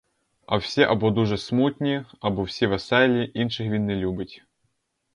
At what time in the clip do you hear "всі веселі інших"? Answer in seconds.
2.43-3.67